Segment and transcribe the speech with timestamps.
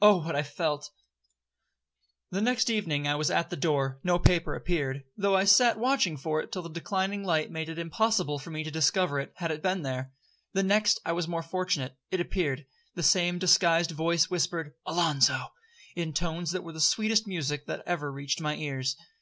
[0.00, 0.88] —Oh what I felt!
[2.30, 6.16] 'The next evening I was at the door; no paper appeared, though I sat watching
[6.16, 9.50] for it till the declining light made it impossible for me to discover it, had
[9.50, 10.14] it been there.
[10.54, 12.64] The next I was more fortunate; it appeared.
[12.94, 15.52] The same disguised voice whispered 'Alonzo,'
[15.94, 18.96] in tones that were the sweetest music that ever reached my ears.